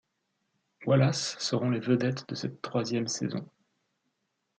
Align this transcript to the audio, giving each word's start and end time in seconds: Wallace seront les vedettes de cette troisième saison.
Wallace 0.87 1.35
seront 1.37 1.69
les 1.69 1.79
vedettes 1.79 2.27
de 2.27 2.33
cette 2.33 2.63
troisième 2.63 3.05
saison. 3.07 3.45